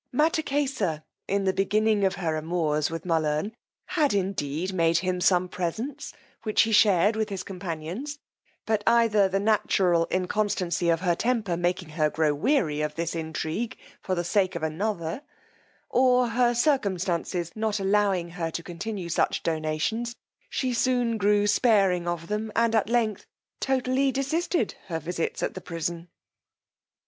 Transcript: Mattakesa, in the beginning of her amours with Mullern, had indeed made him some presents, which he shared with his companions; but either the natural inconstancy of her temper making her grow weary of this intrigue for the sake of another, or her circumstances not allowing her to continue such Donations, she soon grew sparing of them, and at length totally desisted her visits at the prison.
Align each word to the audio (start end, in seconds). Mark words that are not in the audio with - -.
Mattakesa, 0.11 1.03
in 1.27 1.43
the 1.43 1.53
beginning 1.53 2.03
of 2.03 2.15
her 2.15 2.35
amours 2.35 2.89
with 2.89 3.03
Mullern, 3.03 3.51
had 3.85 4.15
indeed 4.15 4.73
made 4.73 4.97
him 4.97 5.21
some 5.21 5.47
presents, 5.47 6.11
which 6.41 6.63
he 6.63 6.71
shared 6.71 7.15
with 7.15 7.29
his 7.29 7.43
companions; 7.43 8.17
but 8.65 8.83
either 8.87 9.29
the 9.29 9.39
natural 9.39 10.07
inconstancy 10.09 10.89
of 10.89 11.01
her 11.01 11.13
temper 11.13 11.55
making 11.55 11.89
her 11.89 12.09
grow 12.09 12.33
weary 12.33 12.81
of 12.81 12.95
this 12.95 13.13
intrigue 13.13 13.77
for 14.01 14.15
the 14.15 14.23
sake 14.23 14.55
of 14.55 14.63
another, 14.63 15.21
or 15.87 16.29
her 16.29 16.55
circumstances 16.55 17.51
not 17.53 17.79
allowing 17.79 18.31
her 18.31 18.49
to 18.49 18.63
continue 18.63 19.07
such 19.07 19.43
Donations, 19.43 20.15
she 20.49 20.73
soon 20.73 21.19
grew 21.19 21.45
sparing 21.45 22.07
of 22.07 22.27
them, 22.27 22.51
and 22.55 22.73
at 22.73 22.89
length 22.89 23.27
totally 23.59 24.11
desisted 24.11 24.73
her 24.87 24.99
visits 24.99 25.43
at 25.43 25.53
the 25.53 25.61
prison. 25.61 26.09